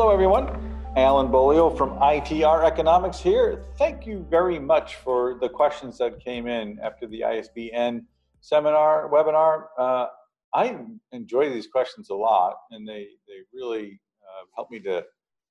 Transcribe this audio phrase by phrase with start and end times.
[0.00, 0.48] Hello, everyone.
[0.96, 3.66] Alan Beaulieu from ITR Economics here.
[3.76, 8.06] Thank you very much for the questions that came in after the ISBN
[8.40, 9.64] seminar, webinar.
[9.78, 10.06] Uh,
[10.54, 10.78] I
[11.12, 15.04] enjoy these questions a lot, and they, they really uh, help me to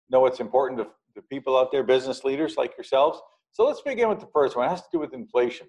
[0.10, 3.22] know what's important to, to people out there, business leaders like yourselves.
[3.52, 4.66] So let's begin with the first one.
[4.66, 5.68] It has to do with inflation.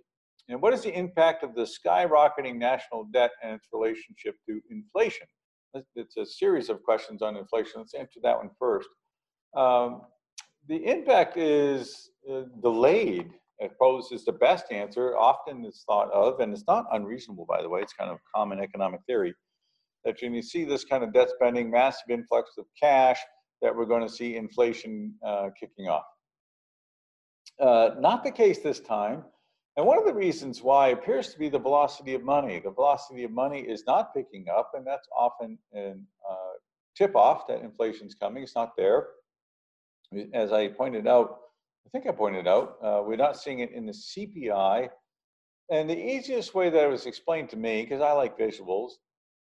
[0.48, 5.26] And what is the impact of the skyrocketing national debt and its relationship to inflation?
[5.94, 7.74] It's a series of questions on inflation.
[7.76, 8.88] Let's answer that one first.
[9.56, 10.02] Um,
[10.68, 13.30] the impact is uh, delayed,
[13.62, 15.16] I suppose, is the best answer.
[15.16, 18.60] Often it's thought of, and it's not unreasonable, by the way, it's kind of common
[18.60, 19.34] economic theory,
[20.04, 23.18] that when you see this kind of debt spending, massive influx of cash,
[23.62, 26.04] that we're going to see inflation uh, kicking off.
[27.60, 29.24] Uh, not the case this time.
[29.76, 32.58] And one of the reasons why appears to be the velocity of money.
[32.58, 36.52] The velocity of money is not picking up, and that's often a uh,
[36.96, 38.42] tip off that inflation's coming.
[38.42, 39.08] It's not there.
[40.34, 41.38] As I pointed out,
[41.86, 44.88] I think I pointed out, uh, we're not seeing it in the CPI.
[45.70, 48.90] And the easiest way that it was explained to me, because I like visuals,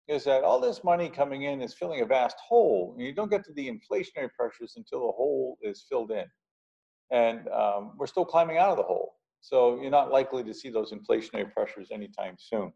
[0.08, 2.96] is that all this money coming in is filling a vast hole.
[2.98, 6.26] And you don't get to the inflationary pressures until the hole is filled in.
[7.12, 9.16] And um, we're still climbing out of the hole.
[9.42, 12.74] So you're not likely to see those inflationary pressures anytime soon.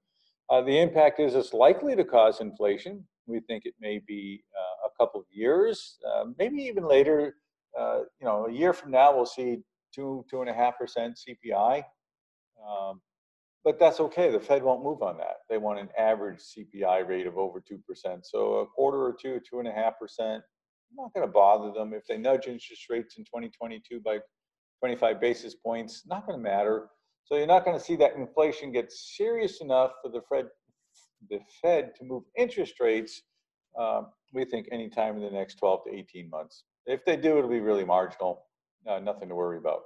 [0.50, 3.06] Uh, the impact is it's likely to cause inflation.
[3.26, 7.36] We think it may be uh, a couple of years, uh, maybe even later.
[7.78, 9.60] Uh, you know, a year from now, we'll see
[9.94, 11.84] two, two and a half percent CPI.
[12.68, 13.02] Um,
[13.64, 14.30] but that's okay.
[14.30, 15.38] The Fed won't move on that.
[15.50, 18.20] They want an average CPI rate of over 2%.
[18.24, 20.44] So a quarter or two, two and a half percent,
[20.92, 21.94] I'm not going to bother them.
[21.94, 24.20] If they nudge interest rates in 2022 by
[24.84, 26.90] 25 basis points, not going to matter.
[27.24, 30.48] So you're not going to see that inflation get serious enough for the Fed,
[31.30, 33.22] the Fed to move interest rates.
[33.80, 34.02] Uh,
[34.34, 36.66] we think anytime in the next 12 to 18 months.
[36.86, 38.46] If they do, it'll be really marginal.
[38.86, 39.84] Uh, nothing to worry about.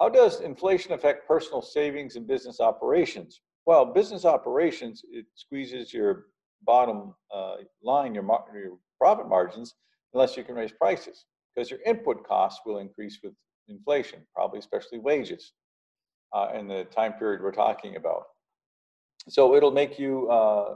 [0.00, 3.42] How does inflation affect personal savings and business operations?
[3.64, 6.26] Well, business operations it squeezes your
[6.64, 9.76] bottom uh, line, your, your profit margins,
[10.14, 13.34] unless you can raise prices, because your input costs will increase with
[13.68, 15.52] inflation, probably especially wages
[16.32, 18.24] uh, in the time period we're talking about.
[19.28, 20.74] So it'll make you uh,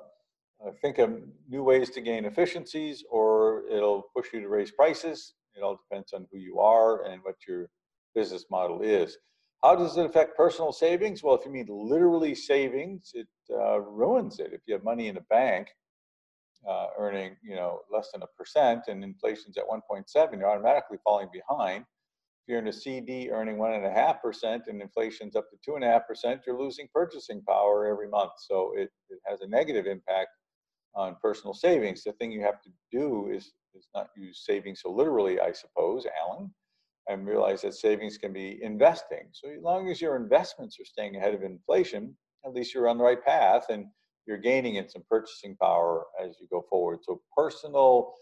[0.65, 1.11] uh, think of
[1.49, 5.35] new ways to gain efficiencies or it'll push you to raise prices.
[5.57, 7.69] It all depends on who you are and what your
[8.15, 9.19] business model is.
[9.63, 11.23] How does it affect personal savings?
[11.23, 14.53] Well, if you mean literally savings, it uh, ruins it.
[14.53, 15.69] If you have money in a bank
[16.69, 21.29] uh, earning, you know, less than a percent and inflation's at 1.7, you're automatically falling
[21.33, 21.85] behind
[22.47, 25.75] you're in a CD earning one and a half percent and inflation's up to two
[25.75, 28.33] and a half percent, you're losing purchasing power every month.
[28.39, 30.31] So it, it has a negative impact
[30.95, 32.05] on personal savings.
[32.05, 36.07] The thing you have to do is, is not use savings so literally, I suppose,
[36.23, 36.53] Alan,
[37.09, 39.29] and realize that savings can be investing.
[39.33, 42.99] So as long as your investments are staying ahead of inflation, at least you're on
[42.99, 43.87] the right path and
[44.27, 47.01] you're gaining in some purchasing power as you go forward.
[47.03, 48.13] So personal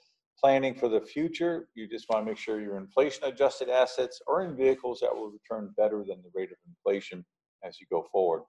[0.41, 4.43] planning for the future, you just want to make sure your inflation adjusted assets are
[4.43, 7.25] in vehicles that will return better than the rate of inflation
[7.62, 8.43] as you go forward.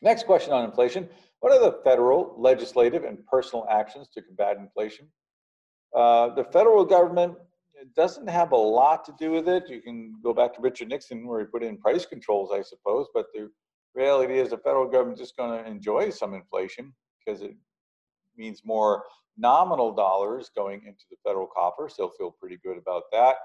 [0.00, 1.08] Next question on inflation.
[1.40, 5.08] What are the federal, legislative, and personal actions to combat inflation?
[5.94, 7.34] Uh, the federal government
[7.96, 9.68] doesn't have a lot to do with it.
[9.68, 13.06] You can go back to Richard Nixon where he put in price controls, I suppose,
[13.14, 13.50] but the
[13.94, 16.92] reality is the federal government is just going to enjoy some inflation
[17.24, 17.54] because it
[18.36, 19.04] means more
[19.38, 21.94] nominal dollars going into the federal coffers.
[21.96, 23.36] They'll feel pretty good about that.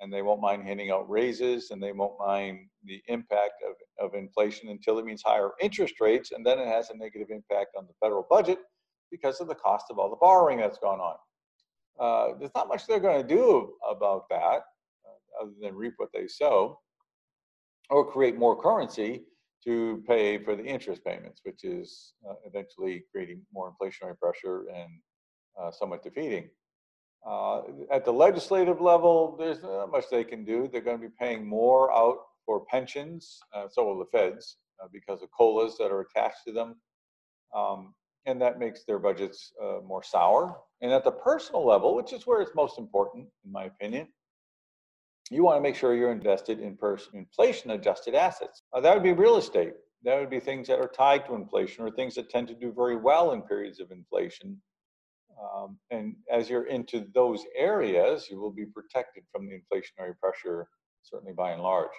[0.00, 4.14] And they won't mind handing out raises and they won't mind the impact of, of
[4.14, 6.32] inflation until it means higher interest rates.
[6.32, 8.58] And then it has a negative impact on the federal budget
[9.10, 11.16] because of the cost of all the borrowing that's gone on.
[11.98, 14.36] Uh, there's not much they're going to do about that
[15.06, 16.78] uh, other than reap what they sow
[17.88, 19.22] or create more currency
[19.64, 24.90] to pay for the interest payments, which is uh, eventually creating more inflationary pressure and
[25.60, 26.48] uh, somewhat defeating.
[27.26, 30.68] Uh, at the legislative level, there's not much they can do.
[30.70, 34.86] They're going to be paying more out for pensions, uh, so will the feds, uh,
[34.92, 36.76] because of COLAs that are attached to them.
[37.54, 37.94] Um,
[38.26, 40.58] and that makes their budgets uh, more sour.
[40.82, 44.08] And at the personal level, which is where it's most important, in my opinion,
[45.30, 46.78] you want to make sure you're invested in
[47.14, 48.62] inflation adjusted assets.
[48.72, 49.74] Uh, that would be real estate.
[50.04, 52.72] That would be things that are tied to inflation or things that tend to do
[52.72, 54.60] very well in periods of inflation.
[55.42, 60.68] Um, and as you're into those areas, you will be protected from the inflationary pressure,
[61.02, 61.90] certainly by and large.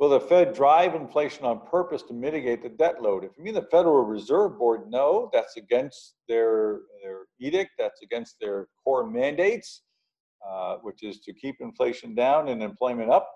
[0.00, 3.24] Will the Fed drive inflation on purpose to mitigate the debt load?
[3.24, 8.36] If you mean the Federal Reserve Board, no, that's against their, their edict, that's against
[8.40, 9.82] their core mandates.
[10.46, 13.30] uh, which is to keep inflation down and employment up.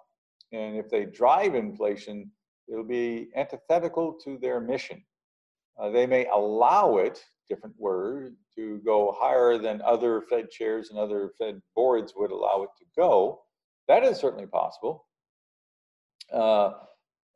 [0.53, 2.31] And if they drive inflation,
[2.69, 5.05] it'll be antithetical to their mission.
[5.79, 10.99] Uh, they may allow it, different word, to go higher than other Fed chairs and
[10.99, 13.43] other Fed boards would allow it to go.
[13.89, 15.07] That is certainly possible.
[16.33, 16.73] Uh,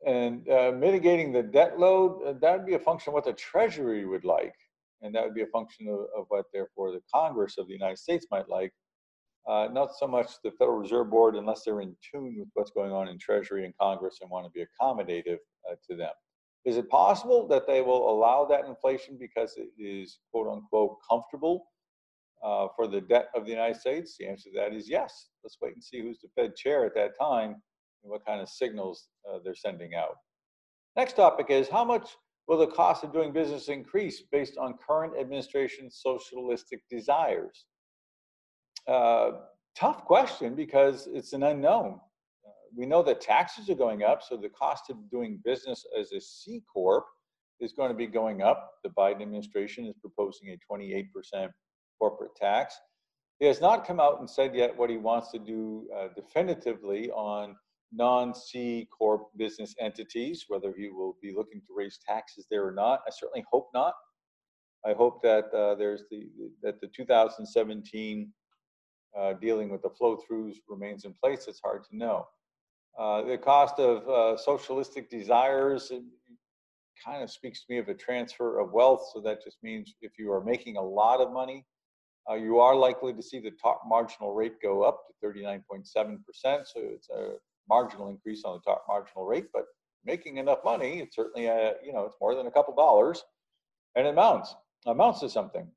[0.05, 3.33] and uh, mitigating the debt load, uh, that would be a function of what the
[3.33, 4.55] Treasury would like.
[5.01, 7.97] And that would be a function of, of what, therefore, the Congress of the United
[7.97, 8.73] States might like.
[9.47, 12.91] Uh, not so much the Federal Reserve Board, unless they're in tune with what's going
[12.91, 15.37] on in Treasury and Congress and want to be accommodative
[15.69, 16.11] uh, to them.
[16.65, 21.65] Is it possible that they will allow that inflation because it is quote unquote comfortable
[22.43, 24.15] uh, for the debt of the United States?
[24.19, 25.29] The answer to that is yes.
[25.43, 27.55] Let's wait and see who's the Fed chair at that time
[28.03, 30.15] and what kind of signals uh, they're sending out.
[30.95, 32.09] Next topic is how much
[32.47, 37.65] will the cost of doing business increase based on current administration socialistic desires?
[38.87, 39.31] Uh,
[39.75, 41.99] tough question because it's an unknown
[42.75, 46.21] we know that taxes are going up, so the cost of doing business as a
[46.21, 47.05] C corp
[47.59, 48.71] is going to be going up.
[48.83, 51.49] The Biden administration is proposing a 28%
[51.99, 52.75] corporate tax.
[53.39, 57.09] He has not come out and said yet what he wants to do uh, definitively
[57.11, 57.55] on
[57.91, 63.01] non-C corp business entities, whether he will be looking to raise taxes there or not.
[63.07, 63.93] I certainly hope not.
[64.85, 66.29] I hope that uh, there's the
[66.61, 68.31] that the 2017
[69.17, 71.45] uh, dealing with the flow throughs remains in place.
[71.47, 72.25] It's hard to know.
[72.99, 75.89] Uh, the cost of uh, socialistic desires
[77.03, 79.09] kind of speaks to me of a transfer of wealth.
[79.13, 81.65] So that just means if you are making a lot of money,
[82.29, 86.17] uh, you are likely to see the top marginal rate go up to 39.7%.
[86.43, 87.35] So it's a
[87.69, 89.63] marginal increase on the top marginal rate, but
[90.03, 93.23] making enough money, it's certainly a, you know, it's more than a couple dollars
[93.95, 94.55] and it amounts,
[94.85, 95.67] amounts to something.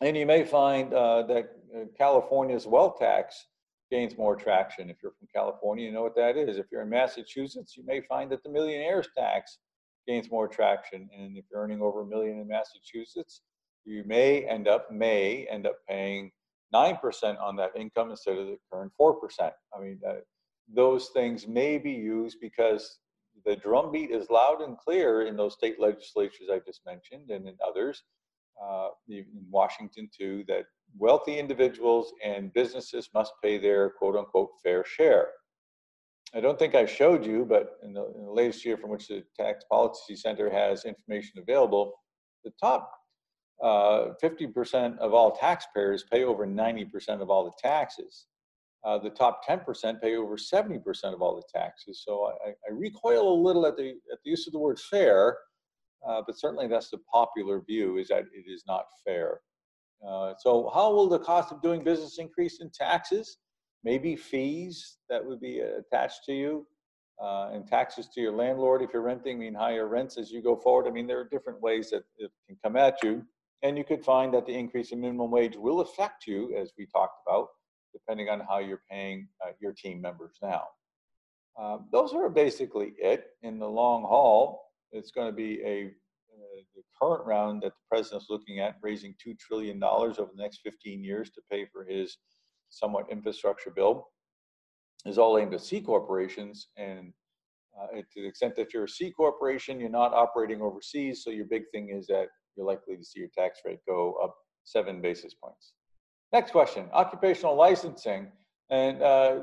[0.00, 3.46] And you may find uh, that uh, California's wealth tax
[3.90, 4.90] gains more traction.
[4.90, 6.58] If you're from California, you know what that is.
[6.58, 9.58] If you're in Massachusetts, you may find that the millionaire's tax
[10.06, 11.08] gains more traction.
[11.16, 13.42] And if you're earning over a million in Massachusetts,
[13.84, 16.30] you may end up may end up paying
[16.72, 19.52] nine percent on that income instead of the current four percent.
[19.74, 20.14] I mean, uh,
[20.74, 22.98] those things may be used because
[23.44, 27.56] the drumbeat is loud and clear in those state legislatures I just mentioned and in
[27.66, 28.02] others,
[28.62, 30.64] uh, in Washington too, that
[30.96, 35.28] wealthy individuals and businesses must pay their quote unquote fair share.
[36.34, 39.08] I don't think I showed you, but in the, in the, latest year from which
[39.08, 41.94] the Tax Policy Center has information available,
[42.44, 42.92] the top
[43.62, 48.26] 50% uh, of all taxpayers pay over 90% of all the taxes.
[48.84, 50.80] Uh, the top 10% pay over 70%
[51.12, 52.04] of all the taxes.
[52.06, 55.36] So I, I, recoil a little at the, at the use of the word fair,
[56.08, 59.40] uh, but certainly that's the popular view is that it is not fair.
[60.06, 63.38] Uh, so how will the cost of doing business increase in taxes?
[63.84, 66.66] Maybe fees that would be attached to you.
[67.20, 70.54] Uh, and taxes to your landlord if you're renting mean higher rents as you go
[70.54, 70.86] forward.
[70.86, 73.24] I mean, there are different ways that it can come at you.
[73.62, 76.86] And you could find that the increase in minimum wage will affect you, as we
[76.86, 77.48] talked about,
[77.92, 80.62] depending on how you're paying uh, your team members now.
[81.60, 83.30] Uh, those are basically it.
[83.42, 85.90] In the long haul, it's going to be a
[86.74, 91.02] the current round that the president's looking at, raising $2 trillion over the next 15
[91.02, 92.18] years to pay for his
[92.70, 94.08] somewhat infrastructure bill,
[95.06, 96.68] is all aimed at C corporations.
[96.76, 97.12] And
[97.80, 101.22] uh, to the extent that you're a C corporation, you're not operating overseas.
[101.24, 104.34] So your big thing is that you're likely to see your tax rate go up
[104.64, 105.72] seven basis points.
[106.32, 108.30] Next question occupational licensing.
[108.70, 109.40] And uh,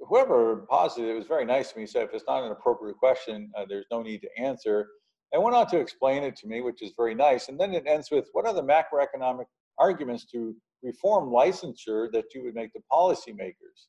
[0.00, 1.86] whoever posited it was very nice to me.
[1.86, 4.88] Said, if it's not an appropriate question, uh, there's no need to answer.
[5.32, 7.48] And went on to explain it to me, which is very nice.
[7.48, 9.46] And then it ends with what are the macroeconomic
[9.78, 13.86] arguments to reform licensure that you would make to policymakers?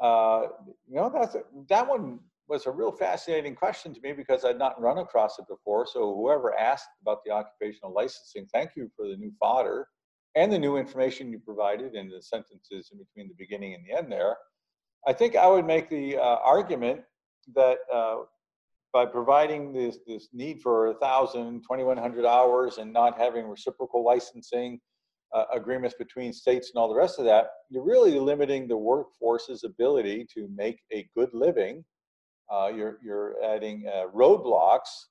[0.00, 0.48] Uh,
[0.88, 4.58] you know, that's a, that one was a real fascinating question to me because I'd
[4.58, 5.86] not run across it before.
[5.86, 9.86] So whoever asked about the occupational licensing, thank you for the new fodder
[10.34, 13.96] and the new information you provided in the sentences in between the beginning and the
[13.96, 14.36] end there.
[15.06, 17.02] I think I would make the uh, argument
[17.54, 18.18] that uh,
[18.92, 24.78] by providing this, this need for 1,000, 2,100 hours and not having reciprocal licensing
[25.34, 29.64] uh, agreements between states and all the rest of that, you're really limiting the workforce's
[29.64, 31.82] ability to make a good living.
[32.52, 35.06] Uh, you're, you're adding uh, roadblocks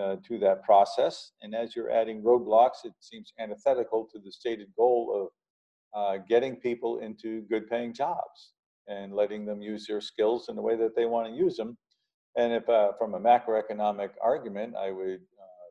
[0.00, 1.32] uh, to that process.
[1.42, 5.30] And as you're adding roadblocks, it seems antithetical to the stated goal
[5.94, 8.52] of uh, getting people into good paying jobs
[8.86, 11.76] and letting them use their skills in the way that they want to use them
[12.38, 15.68] and if uh, from a macroeconomic argument, I would uh,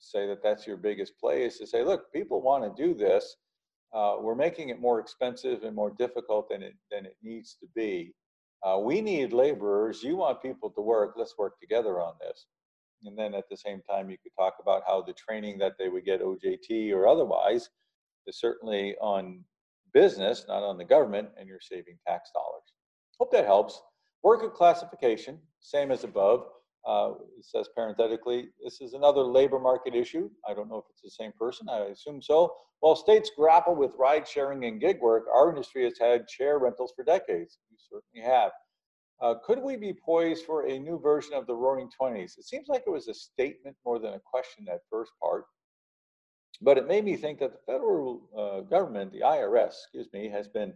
[0.00, 3.36] say that that's your biggest play is to say, look, people want to do this.
[3.94, 7.66] uh, we're making it more expensive and more difficult than it, than it needs to
[7.76, 8.14] be.
[8.64, 10.04] Uh, we need laborers.
[10.04, 11.14] You want people to work.
[11.16, 12.46] Let's work together on this.
[13.04, 15.88] And then at the same time, you could talk about how the training that they
[15.90, 17.70] would get OJT or otherwise
[18.26, 19.44] is certainly on
[19.94, 22.64] business, not on the government, and you're saving tax dollars.
[23.20, 23.82] Hope that helps.
[24.22, 26.46] Worker classification, same as above.
[26.86, 30.30] Uh, it says parenthetically, this is another labor market issue.
[30.48, 31.68] I don't know if it's the same person.
[31.68, 32.54] I assume so.
[32.80, 36.92] While states grapple with ride sharing and gig work, our industry has had chair rentals
[36.96, 37.58] for decades.
[37.70, 38.52] We certainly have.
[39.20, 42.36] Uh, could we be poised for a new version of the Roaring Twenties?
[42.38, 45.44] It seems like it was a statement more than a question, that first part.
[46.60, 50.48] But it made me think that the federal uh, government, the IRS, excuse me, has
[50.48, 50.72] been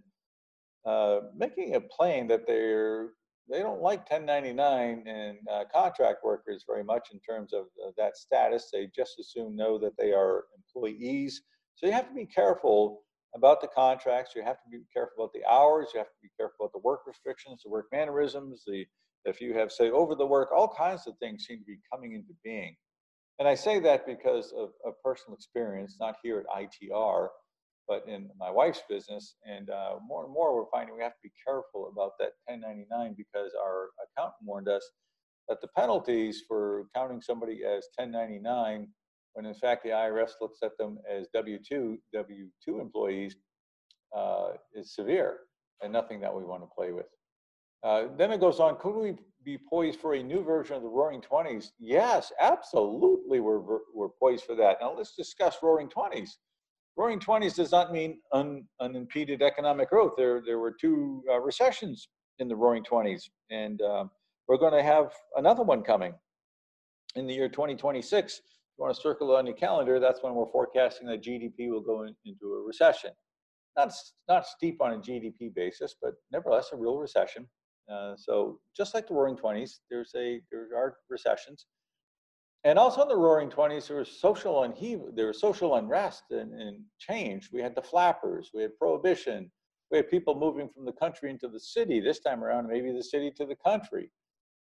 [0.85, 3.11] uh, making it plain that they're
[3.49, 8.17] they don't like 1099 and uh, contract workers very much in terms of uh, that
[8.17, 8.71] status.
[8.73, 11.43] They just as soon know that they are employees.
[11.75, 13.03] So you have to be careful
[13.35, 14.35] about the contracts.
[14.37, 15.89] You have to be careful about the hours.
[15.93, 18.85] You have to be careful about the work restrictions, the work mannerisms, the
[19.25, 22.15] if you have say over the work, all kinds of things seem to be coming
[22.15, 22.75] into being.
[23.39, 27.29] And I say that because of, of personal experience, not here at ITR,
[27.89, 29.35] but in my wife's business.
[29.45, 33.15] And uh, more and more, we're finding we have to be careful about that 1099
[33.17, 34.89] because our accountant warned us
[35.49, 38.89] that the penalties for counting somebody as 1099
[39.35, 43.37] when in fact the IRS looks at them as W-2, W-2 employees,
[44.17, 45.39] uh, is severe
[45.83, 47.07] and nothing that we want to play with.
[47.83, 50.89] Uh, then it goes on, could we be poised for a new version of the
[50.89, 51.73] Roaring Twenties?
[51.81, 53.59] Yes, absolutely, we're,
[53.93, 54.77] we're poised for that.
[54.81, 56.39] Now let's discuss Roaring Twenties.
[56.97, 60.13] Roaring Twenties does not mean un, unimpeded economic growth.
[60.17, 62.09] There, there were two uh, recessions
[62.39, 64.05] in the Roaring Twenties, and uh,
[64.47, 66.13] we're going to have another one coming
[67.17, 68.43] in the year 2026 If
[68.79, 71.81] you want to circle it on your calendar, that's when we're forecasting that GDP will
[71.81, 73.11] go in, into a recession.
[73.77, 73.93] Not,
[74.29, 77.49] not steep on a GDP basis, but nevertheless a real recession.
[77.91, 81.67] Uh, so just like the Roaring Twenties, there's a there are recessions,
[82.65, 86.53] and also in the Roaring Twenties there was social unheav- there was social unrest and,
[86.61, 87.51] and change.
[87.53, 89.51] We had the flappers, we had prohibition,
[89.91, 92.01] we had people moving from the country into the city.
[92.01, 94.11] This time around, maybe the city to the country.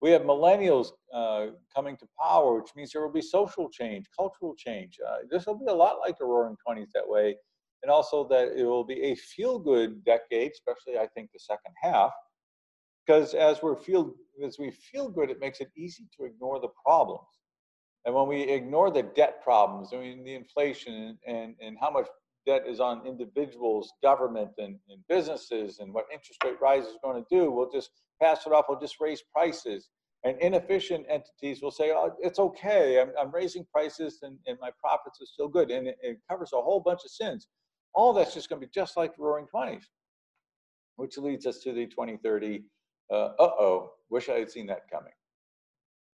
[0.01, 4.53] We have millennials uh, coming to power, which means there will be social change, cultural
[4.55, 4.99] change.
[5.07, 7.35] Uh, this will be a lot like the Roaring Twenties that way,
[7.81, 12.11] and also that it will be a feel-good decade, especially I think the second half,
[13.05, 16.73] because as we feel as we feel good, it makes it easy to ignore the
[16.85, 17.29] problems.
[18.05, 22.07] And when we ignore the debt problems, I mean the inflation and, and how much
[22.45, 27.21] debt is on individuals, government, and, and businesses, and what interest rate rise is going
[27.21, 27.89] to do, we'll just
[28.21, 29.89] pass it off, we'll just raise prices.
[30.23, 34.71] And inefficient entities will say, oh, it's okay, I'm, I'm raising prices and, and my
[34.79, 35.69] profits are still good.
[35.69, 37.47] And it, it covers a whole bunch of sins.
[37.93, 39.83] All that's just going to be just like the roaring 20s,
[40.95, 42.63] which leads us to the 2030.
[43.11, 45.13] Uh oh, wish I had seen that coming.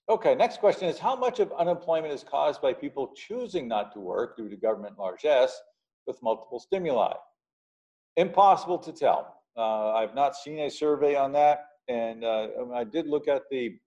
[0.10, 4.00] Okay, next question is how much of unemployment is caused by people choosing not to
[4.00, 5.62] work due to government largesse
[6.08, 7.14] with multiple stimuli?
[8.18, 9.36] Impossible to tell.
[9.56, 13.78] Uh, I've not seen a survey on that, and uh, I did look at the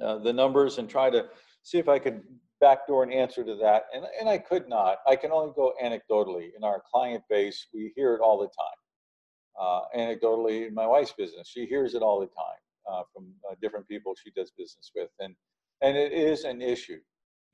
[0.00, 1.26] uh, the numbers and try to
[1.62, 2.22] see if I could
[2.60, 4.98] backdoor an answer to that, and and I could not.
[5.06, 6.50] I can only go anecdotally.
[6.56, 8.78] In our client base, we hear it all the time.
[9.60, 12.58] Uh, anecdotally, in my wife's business, she hears it all the time
[12.90, 15.34] uh, from uh, different people she does business with, and
[15.82, 16.98] and it is an issue.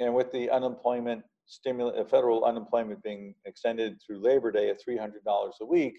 [0.00, 5.12] And with the unemployment stimulus, uh, federal unemployment being extended through Labor Day at $300
[5.60, 5.94] a week,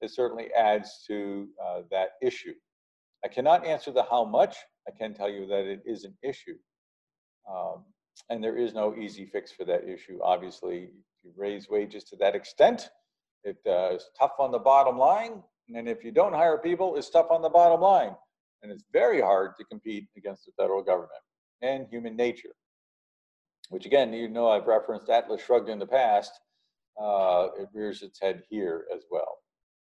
[0.00, 2.54] it certainly adds to uh, that issue.
[3.24, 4.56] I cannot answer the how much.
[4.88, 6.56] I can tell you that it is an issue.
[7.50, 7.84] Um,
[8.30, 10.18] and there is no easy fix for that issue.
[10.22, 12.88] Obviously, if you raise wages to that extent,
[13.44, 15.42] it uh, is tough on the bottom line.
[15.74, 18.14] And if you don't hire people, it's tough on the bottom line.
[18.62, 21.12] And it's very hard to compete against the federal government
[21.62, 22.54] and human nature
[23.68, 26.32] which again, you know I've referenced Atlas Shrugged in the past,
[27.00, 29.38] uh, it rears its head here as well.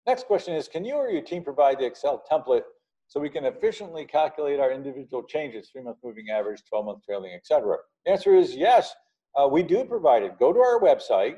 [0.06, 2.62] Next question is, can you or your team provide the Excel template
[3.08, 7.76] so we can efficiently calculate our individual changes, three-month moving average, 12-month trailing, etc.?
[8.04, 8.94] The answer is yes,
[9.36, 10.38] uh, we do provide it.
[10.38, 11.36] Go to our website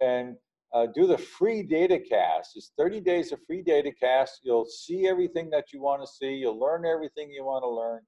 [0.00, 0.36] and
[0.74, 2.56] uh, do the free data cast.
[2.56, 4.40] It's 30 days of free data cast.
[4.42, 6.34] You'll see everything that you want to see.
[6.34, 8.00] You'll learn everything you want to learn.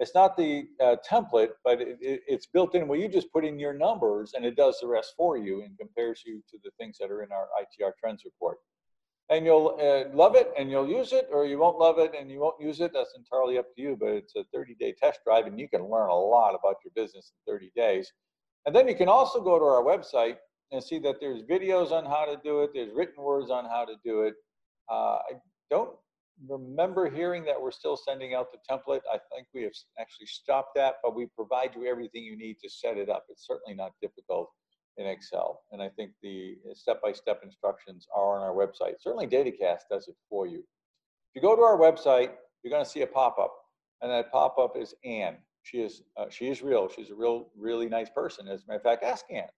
[0.00, 3.44] It's not the uh, template, but it, it, it's built in where you just put
[3.44, 6.70] in your numbers and it does the rest for you and compares you to the
[6.78, 8.58] things that are in our ITR trends report.
[9.30, 12.30] And you'll uh, love it and you'll use it, or you won't love it and
[12.30, 12.92] you won't use it.
[12.94, 15.82] That's entirely up to you, but it's a 30 day test drive and you can
[15.82, 18.10] learn a lot about your business in 30 days.
[18.66, 20.36] And then you can also go to our website
[20.70, 22.70] and see that there's videos on how to do it.
[22.74, 24.34] There's written words on how to do it.
[24.90, 25.32] Uh, I
[25.70, 25.94] don't
[26.46, 29.00] remember hearing that we're still sending out the template.
[29.12, 32.70] I think we have actually stopped that, but we provide you everything you need to
[32.70, 33.24] set it up.
[33.28, 34.50] It's certainly not difficult
[34.98, 35.62] in Excel.
[35.72, 38.94] And I think the step-by-step instructions are on our website.
[39.00, 40.58] Certainly DataCast does it for you.
[40.58, 42.32] If you go to our website,
[42.62, 43.54] you're gonna see a pop-up
[44.02, 45.36] and that pop-up is Anne.
[45.62, 46.88] She is, uh, she is real.
[46.88, 48.48] She's a real, really nice person.
[48.48, 49.48] As a matter of fact, ask Anne.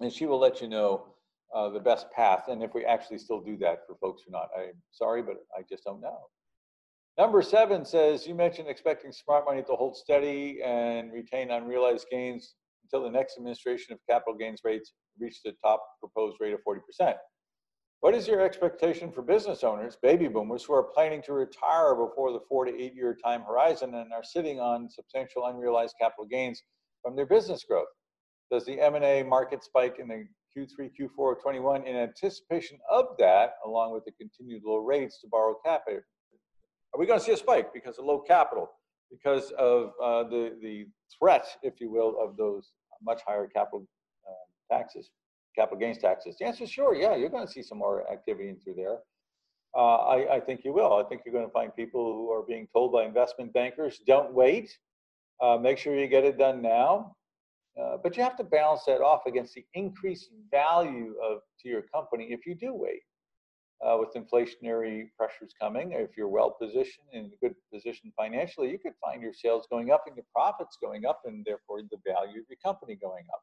[0.00, 1.06] And she will let you know
[1.54, 4.48] uh, the best path and if we actually still do that for folks who not.
[4.56, 6.18] I'm sorry, but I just don't know.
[7.18, 12.54] Number seven says, you mentioned expecting smart money to hold steady and retain unrealized gains
[12.84, 17.14] until the next administration of capital gains rates reach the top proposed rate of 40%.
[18.00, 22.32] What is your expectation for business owners, baby boomers, who are planning to retire before
[22.32, 26.62] the four to eight year time horizon and are sitting on substantial unrealized capital gains
[27.02, 27.88] from their business growth?
[28.50, 30.26] Does the M&A market spike in the
[30.56, 35.28] Q3, Q4 of 21 in anticipation of that, along with the continued low rates to
[35.28, 36.00] borrow capital?
[36.92, 38.68] Are we going to see a spike because of low capital,
[39.10, 43.86] because of uh, the, the threat, if you will, of those much higher capital
[44.28, 45.10] uh, taxes?
[45.56, 46.36] capital gains taxes?
[46.38, 46.94] The answer is sure.
[46.94, 48.98] Yeah, you're going to see some more activity through there.
[49.76, 50.94] Uh, I, I, think you will.
[50.94, 54.34] I think you're going to find people who are being told by investment bankers, don't
[54.34, 54.76] wait.
[55.40, 57.14] Uh, make sure you get it done now.
[57.80, 61.82] Uh, but you have to balance that off against the increased value of to your
[61.82, 63.02] company if you do wait.
[63.82, 68.78] Uh, with inflationary pressures coming, if you're well positioned in a good position financially, you
[68.78, 72.40] could find your sales going up and your profits going up, and therefore the value
[72.40, 73.40] of your company going up.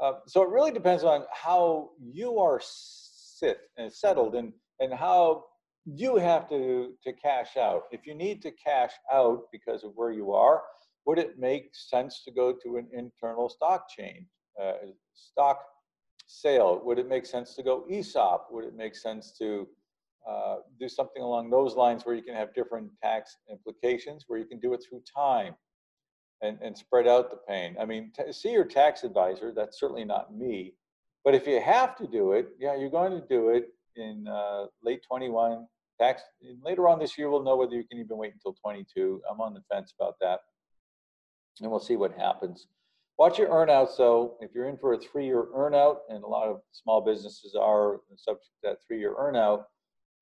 [0.00, 5.44] Uh, so it really depends on how you are sit and settled and, and how
[5.86, 7.84] you have to, to cash out.
[7.90, 10.62] If you need to cash out because of where you are,
[11.08, 14.26] would it make sense to go to an internal stock chain,
[14.62, 14.74] uh,
[15.14, 15.64] stock
[16.26, 16.80] sale?
[16.84, 18.46] Would it make sense to go ESOP?
[18.52, 19.66] Would it make sense to
[20.28, 24.44] uh, do something along those lines where you can have different tax implications, where you
[24.44, 25.54] can do it through time?
[26.42, 27.76] and, and spread out the pain.
[27.80, 29.52] I mean, see your tax advisor.
[29.54, 30.74] That's certainly not me.
[31.24, 34.66] But if you have to do it, yeah, you're going to do it in uh,
[34.82, 35.66] late 21.
[36.00, 36.22] Tax
[36.62, 39.20] later on this year, we'll know whether you can even wait until 22.
[39.30, 40.40] I'm on the fence about that,
[41.60, 42.66] and we'll see what happens.
[43.18, 44.36] Watch your earnouts, though.
[44.40, 48.50] If you're in for a three-year earnout, and a lot of small businesses are subject
[48.62, 49.64] to that three-year earnout,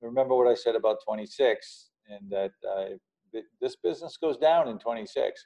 [0.00, 2.96] remember what I said about 26, and that uh,
[3.60, 5.44] this business goes down in 26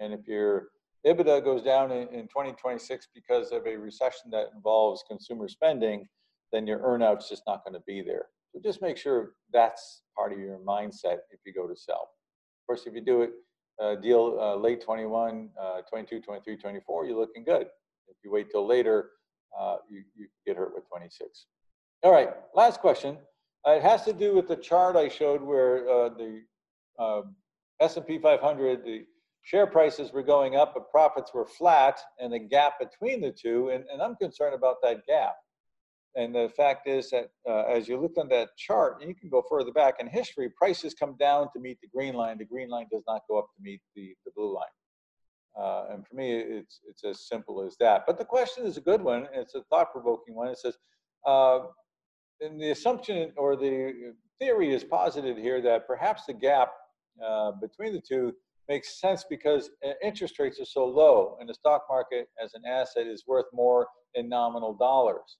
[0.00, 0.68] and if your
[1.06, 6.06] EBITDA goes down in, in 2026 because of a recession that involves consumer spending,
[6.52, 8.26] then your earnout's just not going to be there.
[8.52, 12.10] So just make sure that's part of your mindset if you go to sell.
[12.62, 13.30] Of course, if you do it
[13.80, 17.68] uh, deal uh, late 21, uh, 22, 23, 24, you're looking good.
[18.08, 19.10] If you wait till later,
[19.58, 21.46] uh, you, you get hurt with 26.
[22.02, 23.18] All right, last question.
[23.66, 26.42] Uh, it has to do with the chart I showed where uh, the
[26.98, 27.34] um,
[27.80, 29.04] S&P 500, the
[29.42, 33.70] share prices were going up, but profits were flat, and the gap between the two,
[33.70, 35.36] and, and I'm concerned about that gap.
[36.18, 39.28] And the fact is that uh, as you look on that chart, and you can
[39.28, 42.38] go further back in history, prices come down to meet the green line.
[42.38, 44.66] The green line does not go up to meet the, the blue line.
[45.56, 48.02] Uh, and for me, it's, it's as simple as that.
[48.04, 49.28] But the question is a good one.
[49.32, 50.48] It's a thought-provoking one.
[50.48, 50.76] It says,
[51.24, 51.60] uh,
[52.40, 56.72] and the assumption or the theory is posited here that perhaps the gap
[57.24, 58.32] uh, between the two
[58.68, 62.62] makes sense because uh, interest rates are so low and the stock market as an
[62.66, 65.38] asset is worth more in nominal dollars.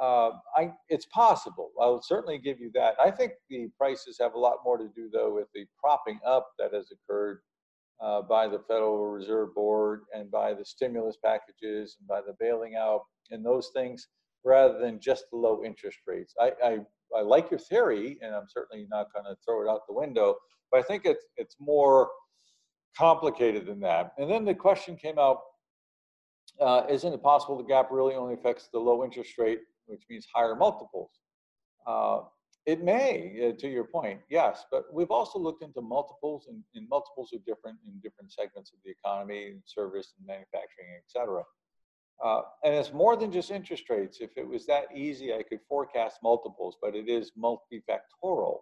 [0.00, 1.70] Uh, I, it's possible.
[1.80, 2.94] I'll certainly give you that.
[3.04, 6.48] I think the prices have a lot more to do, though, with the propping up
[6.58, 7.40] that has occurred
[8.00, 12.76] uh, by the Federal Reserve Board and by the stimulus packages and by the bailing
[12.76, 14.06] out and those things,
[14.44, 16.32] rather than just the low interest rates.
[16.40, 16.78] I, I,
[17.16, 20.36] I like your theory, and I'm certainly not going to throw it out the window,
[20.70, 22.08] but I think it's, it's more
[22.96, 24.12] complicated than that.
[24.18, 25.40] And then the question came out,
[26.60, 30.26] uh, isn't it possible the gap really only affects the low interest rate, which means
[30.32, 31.10] higher multiples?
[31.86, 32.20] Uh,
[32.66, 36.86] it may, uh, to your point, yes, but we've also looked into multiples, and, and,
[36.88, 41.42] multiples are different in different segments of the economy, service, and manufacturing, et cetera.
[42.22, 44.18] Uh, and it's more than just interest rates.
[44.20, 48.58] If it was that easy, I could forecast multiples, but it is multifactorial.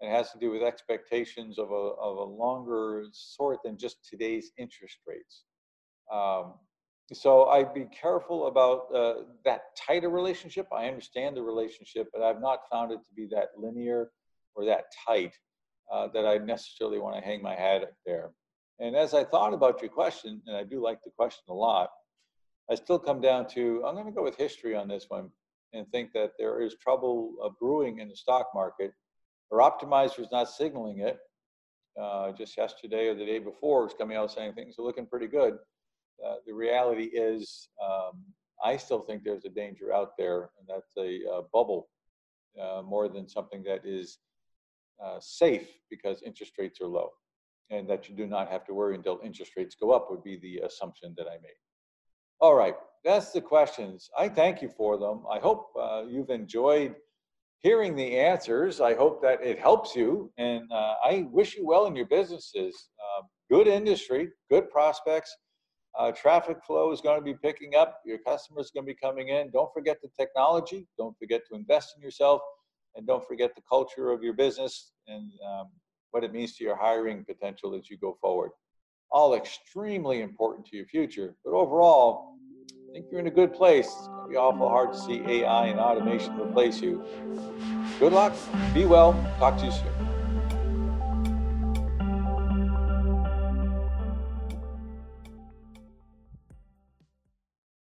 [0.00, 4.50] It has to do with expectations of a, of a longer sort than just today's
[4.58, 5.44] interest rates.
[6.12, 6.54] Um,
[7.12, 10.68] so I'd be careful about uh, that tighter relationship.
[10.72, 14.10] I understand the relationship, but I've not found it to be that linear
[14.54, 15.32] or that tight
[15.92, 18.30] uh, that I necessarily want to hang my hat there.
[18.78, 21.90] And as I thought about your question, and I do like the question a lot,
[22.70, 25.30] I still come down to I'm going to go with history on this one
[25.72, 28.92] and think that there is trouble uh, brewing in the stock market.
[29.52, 31.18] Our optimizer is not signaling it.
[32.00, 35.26] Uh, just yesterday or the day before was coming out saying things are looking pretty
[35.26, 35.58] good.
[36.26, 38.22] Uh, the reality is, um,
[38.62, 41.88] I still think there's a danger out there, and that's a uh, bubble
[42.60, 44.18] uh, more than something that is
[45.02, 47.10] uh, safe because interest rates are low,
[47.70, 50.36] and that you do not have to worry until interest rates go up would be
[50.36, 51.58] the assumption that I made.
[52.40, 54.10] All right, that's the questions.
[54.18, 55.22] I thank you for them.
[55.30, 55.70] I hope
[56.08, 56.96] you've enjoyed
[57.60, 58.80] hearing the answers.
[58.80, 62.88] I hope that it helps you, and I wish you well in your businesses.
[63.50, 65.34] Good industry, good prospects.
[65.98, 68.00] Uh, traffic flow is going to be picking up.
[68.04, 69.50] Your customers are going to be coming in.
[69.50, 70.86] Don't forget the technology.
[70.96, 72.40] Don't forget to invest in yourself,
[72.94, 75.68] and don't forget the culture of your business and um,
[76.12, 78.50] what it means to your hiring potential as you go forward.
[79.10, 81.34] All extremely important to your future.
[81.44, 82.36] But overall,
[82.90, 83.86] I think you're in a good place.
[83.86, 87.04] It's going to be awful hard to see AI and automation replace you.
[87.98, 88.32] Good luck.
[88.72, 89.12] Be well.
[89.38, 90.09] Talk to you soon.